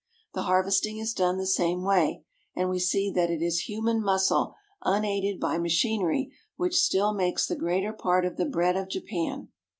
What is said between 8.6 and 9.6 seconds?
of Japan.